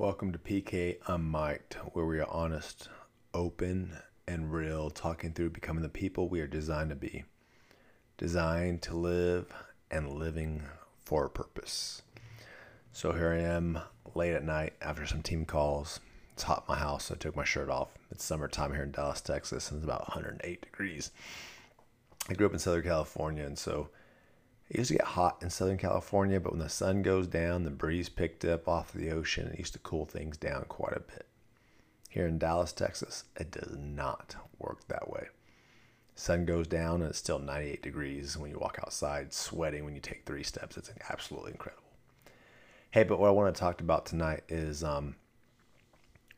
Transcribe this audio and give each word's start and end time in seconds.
Welcome 0.00 0.30
to 0.30 0.38
PK 0.38 1.00
Unmiked, 1.08 1.74
where 1.92 2.06
we 2.06 2.20
are 2.20 2.30
honest, 2.30 2.88
open, 3.34 3.96
and 4.28 4.52
real, 4.52 4.90
talking 4.90 5.32
through 5.32 5.50
becoming 5.50 5.82
the 5.82 5.88
people 5.88 6.28
we 6.28 6.40
are 6.40 6.46
designed 6.46 6.90
to 6.90 6.94
be. 6.94 7.24
Designed 8.16 8.80
to 8.82 8.96
live 8.96 9.52
and 9.90 10.12
living 10.12 10.62
for 11.00 11.24
a 11.24 11.28
purpose. 11.28 12.02
So 12.92 13.10
here 13.10 13.32
I 13.32 13.40
am 13.40 13.80
late 14.14 14.34
at 14.34 14.44
night 14.44 14.74
after 14.80 15.04
some 15.04 15.20
team 15.20 15.44
calls. 15.44 15.98
It's 16.32 16.44
hot 16.44 16.66
in 16.68 16.74
my 16.74 16.78
house, 16.78 17.06
so 17.06 17.14
I 17.14 17.18
took 17.18 17.34
my 17.34 17.42
shirt 17.42 17.68
off. 17.68 17.88
It's 18.12 18.22
summertime 18.22 18.74
here 18.74 18.84
in 18.84 18.92
Dallas, 18.92 19.20
Texas, 19.20 19.68
and 19.68 19.78
it's 19.78 19.84
about 19.84 20.06
108 20.14 20.62
degrees. 20.62 21.10
I 22.28 22.34
grew 22.34 22.46
up 22.46 22.52
in 22.52 22.60
Southern 22.60 22.84
California, 22.84 23.44
and 23.44 23.58
so 23.58 23.88
it 24.70 24.78
used 24.78 24.88
to 24.88 24.98
get 24.98 25.06
hot 25.06 25.38
in 25.40 25.48
Southern 25.48 25.78
California, 25.78 26.38
but 26.38 26.52
when 26.52 26.60
the 26.60 26.68
sun 26.68 27.00
goes 27.02 27.26
down, 27.26 27.64
the 27.64 27.70
breeze 27.70 28.10
picked 28.10 28.44
up 28.44 28.68
off 28.68 28.92
the 28.92 29.10
ocean. 29.10 29.48
It 29.48 29.58
used 29.58 29.72
to 29.72 29.78
cool 29.78 30.04
things 30.04 30.36
down 30.36 30.66
quite 30.68 30.96
a 30.96 31.00
bit. 31.00 31.26
Here 32.10 32.26
in 32.26 32.38
Dallas, 32.38 32.72
Texas, 32.72 33.24
it 33.36 33.50
does 33.50 33.76
not 33.78 34.36
work 34.58 34.86
that 34.88 35.10
way. 35.10 35.28
Sun 36.14 36.44
goes 36.44 36.66
down 36.66 37.00
and 37.00 37.10
it's 37.10 37.18
still 37.18 37.38
98 37.38 37.82
degrees 37.82 38.36
when 38.36 38.50
you 38.50 38.58
walk 38.58 38.78
outside, 38.82 39.32
sweating 39.32 39.84
when 39.84 39.94
you 39.94 40.00
take 40.00 40.26
three 40.26 40.42
steps. 40.42 40.76
It's 40.76 40.90
absolutely 41.08 41.52
incredible. 41.52 41.84
Hey, 42.90 43.04
but 43.04 43.20
what 43.20 43.28
I 43.28 43.32
want 43.32 43.54
to 43.54 43.58
talk 43.58 43.80
about 43.80 44.04
tonight 44.04 44.42
is 44.48 44.82
um, 44.82 45.14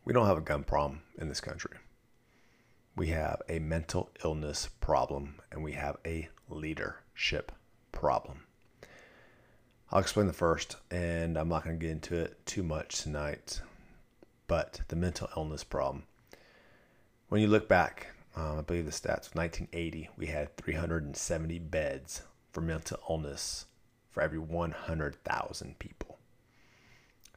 we 0.05 0.13
don't 0.13 0.27
have 0.27 0.39
a 0.39 0.43
gun 0.43 0.63
problem 0.63 1.03
in 1.19 1.29
this 1.29 1.41
country. 1.41 1.79
We 2.95 3.09
have 3.09 3.43
a 3.49 3.59
mental 3.59 4.11
illness 4.25 4.69
problem 4.81 5.37
and 5.51 5.65
we 5.65 5.73
have 5.73 5.97
a 6.05 6.29
leadership 6.49 7.53
problem. 7.93 8.45
I'll 9.93 10.01
explain 10.01 10.27
the 10.27 10.33
first, 10.33 10.77
and 10.91 11.37
I'm 11.37 11.49
not 11.49 11.65
going 11.65 11.79
to 11.79 11.85
get 11.85 11.93
into 11.93 12.17
it 12.17 12.47
too 12.47 12.63
much 12.63 13.03
tonight. 13.03 13.61
But 14.47 14.81
the 14.89 14.97
mental 14.97 15.29
illness 15.37 15.65
problem. 15.65 16.05
When 17.29 17.41
you 17.41 17.47
look 17.47 17.69
back, 17.69 18.09
um, 18.37 18.59
I 18.59 18.63
believe 18.63 18.87
the 18.87 18.93
stats 18.93 19.35
1980, 19.35 20.11
we 20.17 20.27
had 20.27 20.57
370 20.57 21.59
beds 21.59 22.23
for 22.53 22.61
mental 22.61 22.99
illness 23.09 23.67
for 24.11 24.23
every 24.23 24.39
100,000 24.39 25.79
people. 25.79 26.19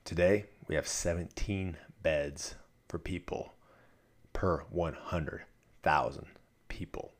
Today, 0.03 0.45
we 0.67 0.75
have 0.75 0.87
17 0.87 1.77
beds 2.01 2.55
for 2.87 2.99
people 2.99 3.53
per 4.33 4.63
100,000 4.69 6.25
people. 6.67 7.11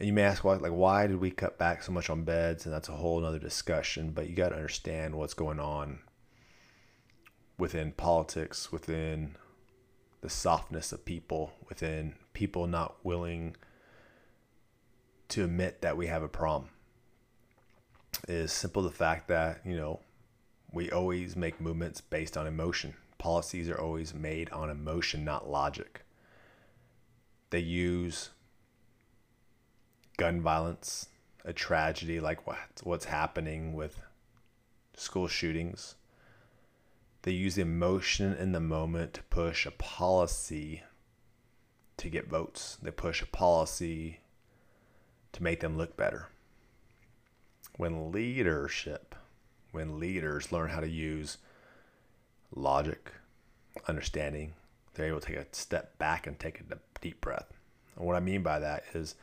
And 0.00 0.06
you 0.06 0.14
may 0.14 0.22
ask 0.22 0.42
why, 0.42 0.54
like, 0.54 0.72
why 0.72 1.06
did 1.06 1.20
we 1.20 1.30
cut 1.30 1.58
back 1.58 1.82
so 1.82 1.92
much 1.92 2.08
on 2.08 2.24
beds? 2.24 2.64
And 2.64 2.74
that's 2.74 2.88
a 2.88 2.92
whole 2.92 3.22
other 3.22 3.38
discussion. 3.38 4.12
But 4.12 4.30
you 4.30 4.34
got 4.34 4.48
to 4.48 4.56
understand 4.56 5.14
what's 5.14 5.34
going 5.34 5.60
on 5.60 5.98
within 7.58 7.92
politics, 7.92 8.72
within 8.72 9.36
the 10.22 10.30
softness 10.30 10.92
of 10.92 11.04
people, 11.04 11.52
within 11.68 12.14
people 12.32 12.66
not 12.66 12.96
willing 13.04 13.56
to 15.28 15.44
admit 15.44 15.82
that 15.82 15.98
we 15.98 16.06
have 16.06 16.22
a 16.22 16.28
problem. 16.28 16.70
It 18.26 18.34
is 18.34 18.52
simple 18.52 18.82
the 18.82 18.90
fact 18.90 19.28
that 19.28 19.60
you 19.66 19.76
know 19.76 20.00
we 20.72 20.90
always 20.90 21.36
make 21.36 21.60
movements 21.60 22.00
based 22.00 22.38
on 22.38 22.46
emotion. 22.46 22.94
Policies 23.18 23.68
are 23.68 23.78
always 23.78 24.14
made 24.14 24.48
on 24.50 24.70
emotion, 24.70 25.26
not 25.26 25.50
logic. 25.50 26.02
They 27.50 27.58
use 27.58 28.30
gun 30.20 30.42
violence, 30.42 31.08
a 31.46 31.52
tragedy 31.54 32.20
like 32.20 32.46
what, 32.46 32.58
what's 32.82 33.06
happening 33.06 33.72
with 33.72 34.02
school 34.94 35.26
shootings. 35.26 35.94
They 37.22 37.32
use 37.32 37.56
emotion 37.56 38.34
in 38.34 38.52
the 38.52 38.60
moment 38.60 39.14
to 39.14 39.22
push 39.22 39.64
a 39.64 39.70
policy 39.70 40.82
to 41.96 42.10
get 42.10 42.28
votes. 42.28 42.76
They 42.82 42.90
push 42.90 43.22
a 43.22 43.26
policy 43.26 44.20
to 45.32 45.42
make 45.42 45.60
them 45.60 45.78
look 45.78 45.96
better. 45.96 46.28
When 47.78 48.12
leadership, 48.12 49.14
when 49.72 49.98
leaders 49.98 50.52
learn 50.52 50.68
how 50.68 50.80
to 50.80 50.88
use 50.88 51.38
logic, 52.54 53.10
understanding, 53.88 54.52
they're 54.92 55.06
able 55.06 55.20
to 55.20 55.26
take 55.28 55.36
a 55.36 55.46
step 55.52 55.96
back 55.96 56.26
and 56.26 56.38
take 56.38 56.60
a 56.60 56.78
deep 57.00 57.22
breath. 57.22 57.54
And 57.96 58.04
what 58.04 58.16
I 58.16 58.20
mean 58.20 58.42
by 58.42 58.58
that 58.58 58.84
is 58.92 59.14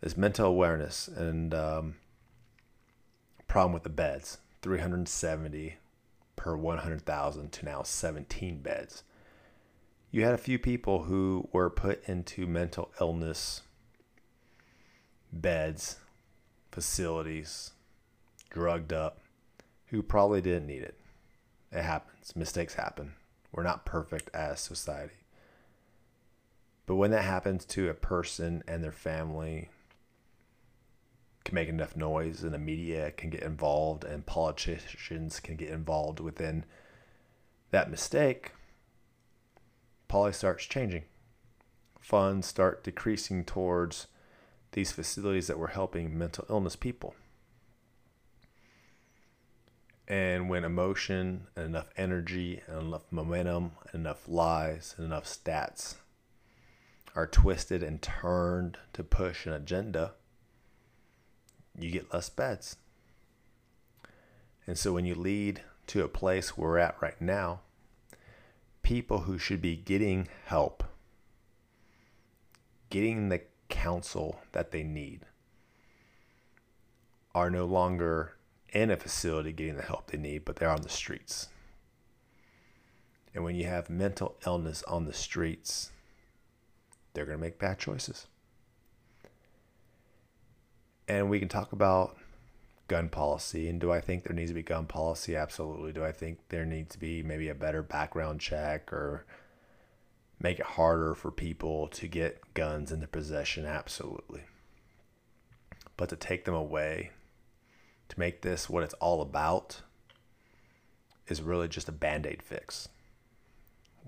this 0.00 0.16
mental 0.16 0.46
awareness 0.46 1.08
and 1.08 1.54
um, 1.54 1.94
problem 3.48 3.72
with 3.72 3.84
the 3.84 3.88
beds 3.88 4.38
370 4.62 5.76
per 6.36 6.56
100,000 6.56 7.52
to 7.52 7.64
now 7.64 7.82
17 7.82 8.58
beds. 8.58 9.02
You 10.10 10.24
had 10.24 10.34
a 10.34 10.38
few 10.38 10.58
people 10.58 11.04
who 11.04 11.48
were 11.52 11.70
put 11.70 12.06
into 12.08 12.46
mental 12.46 12.90
illness 13.00 13.62
beds, 15.32 15.96
facilities, 16.70 17.72
drugged 18.50 18.92
up, 18.92 19.20
who 19.86 20.02
probably 20.02 20.40
didn't 20.40 20.66
need 20.66 20.82
it. 20.82 20.98
It 21.72 21.82
happens. 21.82 22.34
Mistakes 22.34 22.74
happen. 22.74 23.14
We're 23.52 23.62
not 23.62 23.84
perfect 23.84 24.30
as 24.34 24.60
society. 24.60 25.14
But 26.86 26.96
when 26.96 27.10
that 27.10 27.24
happens 27.24 27.64
to 27.66 27.88
a 27.88 27.94
person 27.94 28.62
and 28.68 28.82
their 28.82 28.92
family, 28.92 29.70
can 31.46 31.54
make 31.54 31.68
enough 31.68 31.96
noise 31.96 32.42
and 32.42 32.52
the 32.52 32.58
media 32.58 33.12
can 33.12 33.30
get 33.30 33.42
involved 33.42 34.04
and 34.04 34.26
politicians 34.26 35.38
can 35.38 35.54
get 35.54 35.70
involved 35.70 36.18
within 36.18 36.64
that 37.70 37.88
mistake, 37.88 38.50
policy 40.08 40.36
starts 40.36 40.64
changing. 40.64 41.04
Funds 42.00 42.48
start 42.48 42.82
decreasing 42.82 43.44
towards 43.44 44.08
these 44.72 44.90
facilities 44.90 45.46
that 45.46 45.58
were 45.58 45.68
helping 45.68 46.18
mental 46.18 46.44
illness 46.50 46.74
people. 46.74 47.14
And 50.08 50.48
when 50.48 50.64
emotion 50.64 51.46
and 51.54 51.66
enough 51.66 51.90
energy 51.96 52.60
and 52.66 52.88
enough 52.88 53.06
momentum 53.10 53.72
and 53.92 54.00
enough 54.02 54.28
lies 54.28 54.94
and 54.96 55.06
enough 55.06 55.24
stats 55.24 55.96
are 57.14 57.26
twisted 57.26 57.82
and 57.82 58.02
turned 58.02 58.78
to 58.92 59.04
push 59.04 59.46
an 59.46 59.52
agenda, 59.52 60.14
you 61.78 61.90
get 61.90 62.12
less 62.12 62.28
beds. 62.28 62.76
And 64.66 64.76
so 64.78 64.92
when 64.92 65.04
you 65.04 65.14
lead 65.14 65.62
to 65.88 66.02
a 66.02 66.08
place 66.08 66.56
where 66.56 66.70
we're 66.70 66.78
at 66.78 67.00
right 67.00 67.20
now, 67.20 67.60
people 68.82 69.20
who 69.20 69.38
should 69.38 69.62
be 69.62 69.76
getting 69.76 70.28
help, 70.44 70.84
getting 72.90 73.28
the 73.28 73.42
counsel 73.68 74.40
that 74.52 74.72
they 74.72 74.82
need, 74.82 75.20
are 77.34 77.50
no 77.50 77.64
longer 77.66 78.36
in 78.72 78.90
a 78.90 78.96
facility 78.96 79.52
getting 79.52 79.76
the 79.76 79.82
help 79.82 80.10
they 80.10 80.18
need, 80.18 80.44
but 80.44 80.56
they're 80.56 80.70
on 80.70 80.82
the 80.82 80.88
streets. 80.88 81.48
And 83.34 83.44
when 83.44 83.54
you 83.54 83.64
have 83.66 83.90
mental 83.90 84.36
illness 84.46 84.82
on 84.84 85.04
the 85.04 85.12
streets, 85.12 85.90
they're 87.12 87.26
going 87.26 87.38
to 87.38 87.42
make 87.42 87.58
bad 87.58 87.78
choices. 87.78 88.26
And 91.08 91.30
we 91.30 91.38
can 91.38 91.48
talk 91.48 91.72
about 91.72 92.16
gun 92.88 93.08
policy. 93.08 93.68
And 93.68 93.80
do 93.80 93.92
I 93.92 94.00
think 94.00 94.24
there 94.24 94.34
needs 94.34 94.50
to 94.50 94.54
be 94.54 94.62
gun 94.62 94.86
policy? 94.86 95.36
Absolutely. 95.36 95.92
Do 95.92 96.04
I 96.04 96.12
think 96.12 96.38
there 96.48 96.64
needs 96.64 96.94
to 96.94 97.00
be 97.00 97.22
maybe 97.22 97.48
a 97.48 97.54
better 97.54 97.82
background 97.82 98.40
check 98.40 98.92
or 98.92 99.24
make 100.40 100.58
it 100.58 100.66
harder 100.66 101.14
for 101.14 101.30
people 101.30 101.88
to 101.88 102.06
get 102.06 102.54
guns 102.54 102.92
in 102.92 103.00
their 103.00 103.08
possession? 103.08 103.64
Absolutely. 103.64 104.42
But 105.96 106.08
to 106.10 106.16
take 106.16 106.44
them 106.44 106.54
away, 106.54 107.10
to 108.08 108.20
make 108.20 108.42
this 108.42 108.68
what 108.68 108.82
it's 108.82 108.94
all 108.94 109.22
about, 109.22 109.82
is 111.28 111.42
really 111.42 111.68
just 111.68 111.88
a 111.88 111.92
band 111.92 112.26
aid 112.26 112.42
fix. 112.42 112.88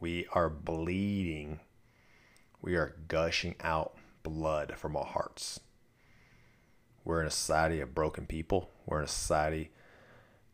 We 0.00 0.26
are 0.32 0.48
bleeding, 0.48 1.60
we 2.62 2.76
are 2.76 2.94
gushing 3.08 3.56
out 3.60 3.96
blood 4.22 4.74
from 4.76 4.96
our 4.96 5.04
hearts 5.04 5.60
we're 7.08 7.22
in 7.22 7.26
a 7.26 7.30
society 7.30 7.80
of 7.80 7.94
broken 7.94 8.26
people. 8.26 8.68
We're 8.84 8.98
in 8.98 9.04
a 9.04 9.08
society 9.08 9.70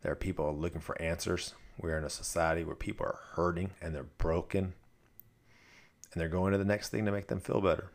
are 0.04 0.14
people 0.14 0.46
are 0.46 0.52
looking 0.52 0.80
for 0.80 1.00
answers. 1.02 1.52
We're 1.80 1.98
in 1.98 2.04
a 2.04 2.10
society 2.10 2.62
where 2.62 2.76
people 2.76 3.06
are 3.06 3.18
hurting 3.32 3.72
and 3.82 3.92
they're 3.92 4.04
broken 4.04 4.74
and 6.12 6.20
they're 6.20 6.28
going 6.28 6.52
to 6.52 6.58
the 6.58 6.64
next 6.64 6.90
thing 6.90 7.06
to 7.06 7.10
make 7.10 7.26
them 7.26 7.40
feel 7.40 7.60
better. 7.60 7.90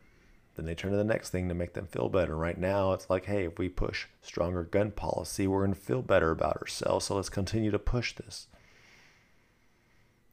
Then 0.56 0.66
they 0.66 0.74
turn 0.74 0.90
to 0.90 0.98
the 0.98 1.04
next 1.04 1.30
thing 1.30 1.48
to 1.48 1.54
make 1.54 1.72
them 1.72 1.86
feel 1.86 2.10
better. 2.10 2.36
Right 2.36 2.58
now, 2.58 2.92
it's 2.92 3.08
like, 3.08 3.24
hey, 3.24 3.46
if 3.46 3.58
we 3.58 3.70
push 3.70 4.08
stronger 4.20 4.64
gun 4.64 4.90
policy, 4.90 5.46
we're 5.46 5.64
going 5.64 5.72
to 5.72 5.80
feel 5.80 6.02
better 6.02 6.30
about 6.30 6.58
ourselves. 6.58 7.06
So 7.06 7.16
let's 7.16 7.30
continue 7.30 7.70
to 7.70 7.78
push 7.78 8.14
this. 8.14 8.46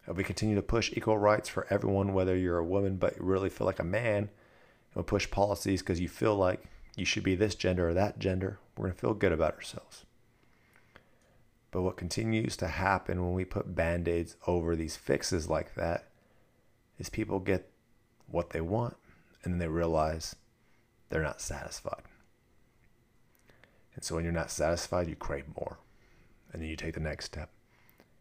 If 0.05 0.17
we 0.17 0.25
continue 0.25 0.55
to 0.55 0.61
push 0.61 0.91
equal 0.93 1.17
rights 1.17 1.47
for 1.47 1.65
everyone, 1.69 2.13
whether 2.13 2.35
you're 2.35 2.57
a 2.57 2.65
woman 2.65 2.97
but 2.97 3.15
you 3.15 3.23
really 3.23 3.49
feel 3.49 3.67
like 3.67 3.79
a 3.79 3.85
man, 3.85 4.31
and 4.95 5.07
push 5.07 5.29
policies 5.29 5.81
because 5.81 6.01
you 6.01 6.09
feel 6.09 6.35
like 6.35 6.63
you 6.97 7.05
should 7.05 7.23
be 7.23 7.35
this 7.35 7.55
gender 7.55 7.87
or 7.89 7.93
that 7.93 8.19
gender. 8.19 8.59
We're 8.75 8.87
going 8.87 8.95
to 8.95 8.99
feel 8.99 9.13
good 9.13 9.31
about 9.31 9.53
ourselves. 9.53 10.03
But 11.69 11.83
what 11.83 11.95
continues 11.95 12.57
to 12.57 12.67
happen 12.67 13.23
when 13.23 13.33
we 13.33 13.45
put 13.45 13.75
band 13.75 14.07
aids 14.07 14.35
over 14.47 14.75
these 14.75 14.95
fixes 14.95 15.47
like 15.47 15.75
that 15.75 16.09
is 16.97 17.09
people 17.09 17.39
get 17.39 17.69
what 18.25 18.49
they 18.49 18.61
want 18.61 18.97
and 19.43 19.53
then 19.53 19.59
they 19.59 19.67
realize 19.67 20.35
they're 21.09 21.21
not 21.21 21.39
satisfied. 21.39 22.01
And 23.93 24.03
so 24.03 24.15
when 24.15 24.23
you're 24.23 24.33
not 24.33 24.49
satisfied, 24.49 25.07
you 25.07 25.15
crave 25.15 25.45
more. 25.55 25.77
And 26.51 26.61
then 26.61 26.69
you 26.69 26.75
take 26.75 26.95
the 26.95 26.99
next 26.99 27.25
step 27.25 27.51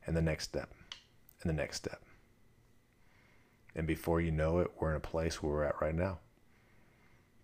and 0.06 0.14
the 0.14 0.22
next 0.22 0.44
step 0.44 0.75
and 1.40 1.49
the 1.49 1.56
next 1.56 1.76
step. 1.76 2.02
And 3.75 3.87
before 3.87 4.20
you 4.20 4.32
know 4.32 4.58
it, 4.58 4.70
we're 4.79 4.90
in 4.90 4.96
a 4.96 5.00
place 5.00 5.43
where 5.43 5.52
we're 5.52 5.64
at 5.64 5.81
right 5.81 5.94
now. 5.94 6.19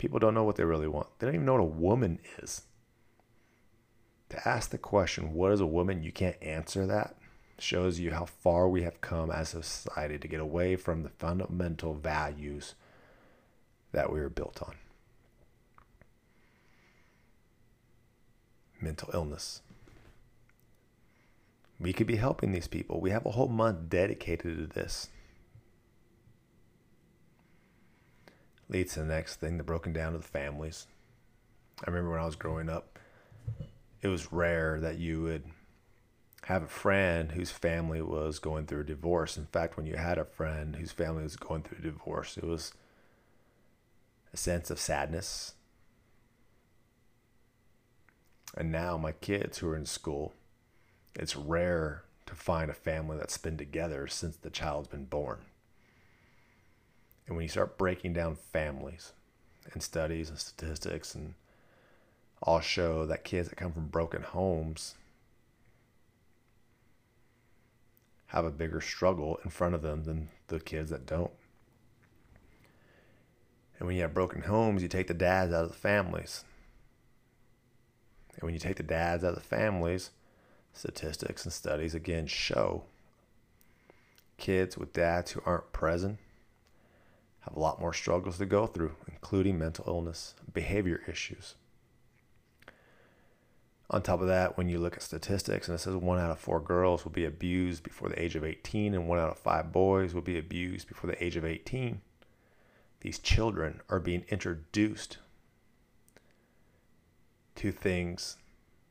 People 0.03 0.19
don't 0.19 0.35
know 0.35 0.43
what 0.43 0.57
they 0.57 0.65
really 0.65 0.89
want. 0.89 1.07
They 1.17 1.29
don't 1.29 1.37
even 1.37 1.47
know 1.47 1.53
what 1.53 1.61
a 1.61 1.65
woman 1.65 2.19
is. 2.39 2.63
To 4.31 4.49
ask 4.49 4.71
the 4.71 4.77
question, 4.77 5.33
what 5.33 5.53
is 5.53 5.61
a 5.61 5.67
woman? 5.67 6.03
You 6.03 6.11
can't 6.11 6.35
answer 6.43 6.89
that. 6.89 7.15
Shows 7.57 8.01
you 8.01 8.11
how 8.11 8.25
far 8.25 8.69
we 8.69 8.83
have 8.83 9.01
come 9.01 9.31
as 9.31 9.55
a 9.55 9.63
society 9.63 10.19
to 10.19 10.27
get 10.27 10.41
away 10.41 10.75
from 10.75 11.05
the 11.05 11.09
fundamental 11.09 11.95
values 11.95 12.75
that 13.93 14.13
we 14.13 14.19
were 14.19 14.29
built 14.29 14.61
on. 14.61 14.75
Mental 18.81 19.09
illness. 19.15 19.61
We 21.79 21.93
could 21.93 22.09
be 22.09 22.17
helping 22.17 22.51
these 22.51 22.67
people. 22.67 23.01
We 23.01 23.11
have 23.11 23.25
a 23.25 23.31
whole 23.31 23.47
month 23.47 23.89
dedicated 23.89 24.57
to 24.57 24.67
this. 24.67 25.11
Leads 28.73 28.95
to 28.95 29.01
the 29.01 29.07
next 29.07 29.37
thing 29.37 29.59
the 29.59 29.63
broken 29.63 29.93
down 29.93 30.15
of 30.15 30.23
the 30.23 30.29
families. 30.29 30.87
I 31.87 31.91
remember 31.91 32.13
when 32.13 32.21
I 32.21 32.25
was 32.25 32.37
growing 32.37 32.71
up, 32.71 32.99
it 34.01 34.09
was 34.09 34.33
rare 34.33 34.81
that 34.81 34.97
you 34.97 35.21
would 35.21 35.45
have 36.45 36.63
a 36.63 36.69
friend 36.69 37.33
whose 37.33 37.51
family 37.51 38.01
was 38.01 38.39
going 38.39 38.65
through 38.65 38.81
a 38.81 38.85
divorce. 38.85 39.37
In 39.37 39.45
fact, 39.45 39.77
when 39.77 39.85
you 39.85 39.97
had 39.97 40.17
a 40.17 40.25
friend 40.25 40.77
whose 40.77 40.91
family 40.91 41.23
was 41.23 41.37
going 41.37 41.63
through 41.63 41.79
a 41.81 41.93
divorce, 41.93 42.39
it 42.39 42.45
was 42.45 42.73
a 44.33 44.39
sense 44.39 44.71
of 44.71 44.81
sadness. 44.81 45.53
And 48.57 48.73
now, 48.73 48.97
my 48.97 49.13
kids 49.13 49.59
who 49.59 49.69
are 49.69 49.77
in 49.77 49.85
school, 49.85 50.33
it's 51.15 51.37
rare 51.37 52.05
to 52.25 52.35
find 52.35 52.71
a 52.71 52.75
family 52.75 53.19
that's 53.19 53.37
been 53.37 53.59
together 53.59 54.07
since 54.07 54.37
the 54.37 54.51
child's 54.51 54.89
been 54.89 55.05
born. 55.05 55.41
And 57.27 57.37
when 57.37 57.45
you 57.45 57.49
start 57.49 57.79
breaking 57.79 58.13
down 58.13 58.37
families 58.37 59.13
and 59.73 59.83
studies 59.83 60.29
and 60.29 60.39
statistics 60.39 61.15
and 61.15 61.35
all 62.43 62.61
show 62.61 63.07
that 63.07 63.25
kids 63.25 63.49
that 63.49 63.57
come 63.57 63.73
from 63.73 63.87
broken 63.87 64.23
homes 64.23 64.95
have 68.27 68.45
a 68.45 68.51
bigger 68.51 68.81
struggle 68.81 69.39
in 69.45 69.51
front 69.51 69.75
of 69.75 69.83
them 69.83 70.05
than 70.05 70.29
the 70.49 70.59
kids 70.59 70.91
that 70.91 71.07
don't. 71.07 71.31
And 73.79 73.87
when 73.87 73.97
you 73.97 74.03
have 74.03 74.15
broken 74.15 74.43
homes, 74.43 74.83
you 74.83 74.89
take 74.89 75.07
the 75.07 75.15
dads 75.15 75.53
out 75.53 75.65
of 75.65 75.71
the 75.71 75.77
families. 75.77 76.45
And 78.35 78.43
when 78.43 78.55
you 78.55 78.61
take 78.61 78.77
the 78.77 78.83
dads 78.83 79.23
out 79.23 79.35
of 79.35 79.35
the 79.35 79.41
families, 79.41 80.11
statistics 80.73 81.45
and 81.45 81.53
studies 81.53 81.95
again 81.95 82.27
show 82.27 82.85
kids 84.39 84.79
with 84.79 84.93
dads 84.93 85.33
who 85.33 85.43
aren't 85.45 85.73
present 85.73 86.19
have 87.53 87.59
a 87.59 87.61
lot 87.61 87.81
more 87.81 87.93
struggles 87.93 88.39
to 88.39 88.47
go 88.47 88.67
through, 88.67 88.95
including 89.07 89.59
mental 89.59 89.85
illness, 89.87 90.35
behavior 90.55 91.03
issues. 91.07 91.55
On 93.91 94.01
top 94.01 94.23
of 94.23 94.27
that, 94.29 94.57
when 94.57 94.71
you 94.71 94.79
look 94.79 94.97
at 94.97 95.03
statistics, 95.03 95.69
and 95.69 95.75
it 95.75 95.79
says 95.79 95.95
one 95.97 96.19
out 96.19 96.31
of 96.31 96.39
four 96.39 96.61
girls 96.61 97.05
will 97.05 97.13
be 97.13 97.27
abused 97.27 97.83
before 97.83 98.09
the 98.09 98.23
age 98.23 98.37
of 98.37 98.45
18, 98.45 98.95
and 98.95 99.07
one 99.07 99.19
out 99.19 99.29
of 99.29 99.39
five 99.39 99.71
boys 99.71 100.15
will 100.15 100.23
be 100.23 100.39
abused 100.39 100.89
before 100.89 101.11
the 101.11 101.23
age 101.23 101.37
of 101.37 101.45
18, 101.45 102.01
these 103.01 103.19
children 103.19 103.83
are 103.91 104.01
being 104.01 104.25
introduced 104.31 105.19
to 107.57 107.71
things 107.71 108.39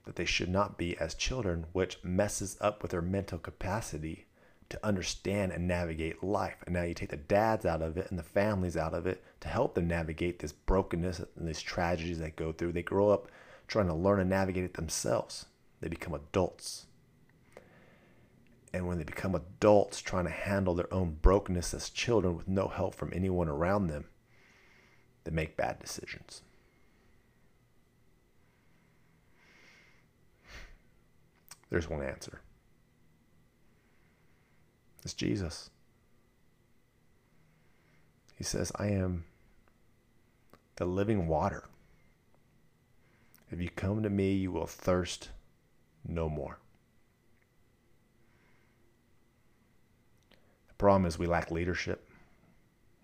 that 0.06 0.18
they 0.18 0.26
should 0.26 0.50
not 0.50 0.78
be 0.78 0.96
as 1.00 1.16
children, 1.16 1.66
which 1.72 1.98
messes 2.04 2.58
up 2.62 2.84
with 2.84 2.92
their 2.92 3.02
mental 3.02 3.40
capacity 3.40 4.28
to 4.72 4.86
understand 4.86 5.52
and 5.52 5.68
navigate 5.68 6.24
life. 6.24 6.58
And 6.66 6.74
now 6.74 6.84
you 6.84 6.94
take 6.94 7.10
the 7.10 7.18
dads 7.18 7.66
out 7.66 7.82
of 7.82 7.98
it 7.98 8.10
and 8.10 8.18
the 8.18 8.24
families 8.24 8.76
out 8.76 8.94
of 8.94 9.06
it 9.06 9.24
to 9.42 9.48
help 9.48 9.76
them 9.76 9.88
navigate 9.88 10.40
this 10.40 10.52
brokenness 10.52 11.22
and 11.38 11.48
these 11.48 11.62
tragedies 11.62 12.20
they 12.20 12.32
go 12.32 12.52
through. 12.52 12.72
They 12.74 12.82
grow 12.82 13.10
up 13.10 13.28
trying 13.68 13.88
to 13.88 13.94
learn 13.94 14.20
and 14.20 14.30
navigate 14.30 14.64
it 14.64 14.74
themselves. 14.74 15.46
They 15.80 15.88
become 15.88 16.14
adults. 16.14 16.86
And 18.74 18.88
when 18.88 18.98
they 18.98 19.04
become 19.04 19.36
adults 19.36 20.02
trying 20.02 20.26
to 20.26 20.32
handle 20.32 20.76
their 20.76 20.94
own 20.94 21.18
brokenness 21.22 21.74
as 21.74 21.90
children 21.90 22.38
with 22.38 22.48
no 22.48 22.68
help 22.68 22.96
from 22.96 23.12
anyone 23.14 23.50
around 23.50 23.88
them, 23.88 24.06
they 25.24 25.32
make 25.32 25.58
bad 25.58 25.80
decisions. 25.80 26.42
There's 31.70 31.90
one 31.90 32.04
answer. 32.04 32.42
It's 35.04 35.14
Jesus. 35.14 35.70
He 38.36 38.44
says, 38.44 38.72
I 38.76 38.88
am 38.88 39.26
the 40.76 40.86
living 40.86 41.28
water. 41.28 41.66
If 43.52 43.62
you 43.62 43.70
come 43.70 44.04
to 44.04 44.10
me, 44.10 44.34
you 44.34 44.52
will 44.52 44.66
thirst 44.66 45.30
no 46.08 46.30
more. 46.30 46.58
The 50.68 50.74
problem 50.76 51.06
is 51.06 51.20
we 51.20 51.28
lack 51.28 51.52
leadership. 51.52 52.08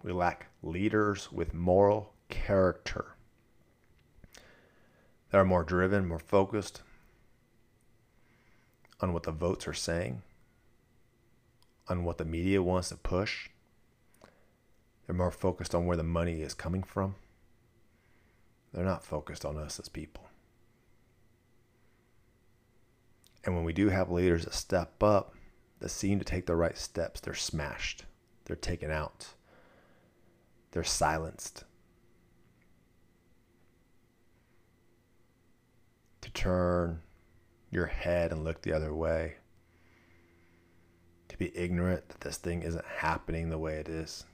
We 0.03 0.11
lack 0.11 0.47
leaders 0.63 1.31
with 1.31 1.53
moral 1.53 2.13
character 2.29 3.15
that 5.31 5.37
are 5.37 5.45
more 5.45 5.63
driven, 5.63 6.07
more 6.07 6.19
focused, 6.19 6.81
on 8.99 9.13
what 9.13 9.23
the 9.23 9.31
votes 9.31 9.67
are 9.67 9.73
saying, 9.73 10.21
on 11.89 12.03
what 12.03 12.17
the 12.17 12.25
media 12.25 12.61
wants 12.61 12.89
to 12.89 12.95
push. 12.95 13.49
They're 15.05 15.15
more 15.15 15.31
focused 15.31 15.73
on 15.73 15.85
where 15.85 15.97
the 15.97 16.03
money 16.03 16.41
is 16.41 16.53
coming 16.53 16.83
from. 16.83 17.15
They're 18.73 18.83
not 18.83 19.05
focused 19.05 19.45
on 19.45 19.57
us 19.57 19.79
as 19.79 19.89
people. 19.89 20.25
And 23.45 23.55
when 23.55 23.63
we 23.63 23.71
do 23.71 23.87
have 23.89 24.11
leaders 24.11 24.43
that 24.43 24.53
step 24.53 25.01
up, 25.01 25.33
that 25.79 25.89
seem 25.89 26.19
to 26.19 26.25
take 26.25 26.45
the 26.45 26.55
right 26.55 26.77
steps, 26.77 27.21
they're 27.21 27.33
smashed, 27.33 28.03
they're 28.45 28.55
taken 28.55 28.91
out, 28.91 29.27
they're 30.71 30.83
silenced. 30.83 31.63
To 36.21 36.31
turn 36.31 37.01
your 37.71 37.85
head 37.85 38.31
and 38.31 38.43
look 38.43 38.61
the 38.61 38.73
other 38.73 38.93
way. 38.93 39.35
To 41.29 41.37
be 41.37 41.55
ignorant 41.57 42.09
that 42.09 42.21
this 42.21 42.37
thing 42.37 42.63
isn't 42.63 42.85
happening 42.85 43.49
the 43.49 43.57
way 43.57 43.75
it 43.75 43.89
is. 43.89 44.25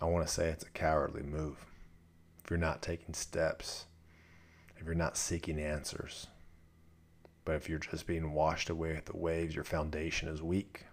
I 0.00 0.04
want 0.04 0.26
to 0.26 0.32
say 0.32 0.48
it's 0.48 0.64
a 0.64 0.70
cowardly 0.70 1.22
move. 1.22 1.66
If 2.44 2.50
you're 2.50 2.58
not 2.58 2.82
taking 2.82 3.14
steps, 3.14 3.86
if 4.78 4.86
you're 4.86 4.94
not 4.94 5.16
seeking 5.16 5.58
answers, 5.58 6.28
but 7.44 7.56
if 7.56 7.68
you're 7.68 7.80
just 7.80 8.06
being 8.06 8.32
washed 8.32 8.70
away 8.70 8.94
with 8.94 9.06
the 9.06 9.16
waves, 9.16 9.54
your 9.54 9.64
foundation 9.64 10.28
is 10.28 10.40
weak. 10.40 10.84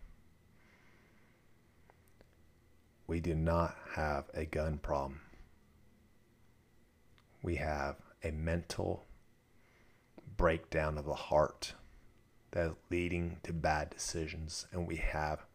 We 3.05 3.19
do 3.19 3.35
not 3.35 3.75
have 3.93 4.25
a 4.33 4.45
gun 4.45 4.79
problem 4.79 5.21
we 7.45 7.57
have 7.57 7.97
a 8.23 8.31
mental 8.31 9.05
breakdown 10.35 10.97
of 10.97 11.05
the 11.05 11.13
heart 11.13 11.75
that 12.51 12.65
is 12.65 12.75
leading 12.89 13.37
to 13.43 13.53
bad 13.53 13.91
decisions, 13.91 14.65
and 14.71 14.87
we 14.87 14.95
have 14.95 15.45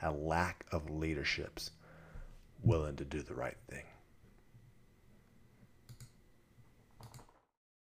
a 0.00 0.12
lack 0.12 0.64
of 0.70 0.88
leaderships 0.88 1.72
willing 2.62 2.94
to 2.94 3.04
do 3.04 3.20
the 3.20 3.34
right 3.34 3.56
thing. 3.68 3.82